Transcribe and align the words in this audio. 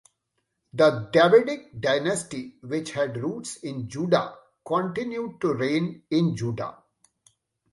The 0.73 1.09
Davidic 1.13 1.79
dynasty, 1.79 2.55
which 2.61 2.93
had 2.93 3.17
roots 3.17 3.57
in 3.57 3.87
Judah, 3.87 4.35
continued 4.65 5.39
to 5.41 5.53
reign 5.53 6.01
in 6.09 6.35
Judah. 6.35 6.75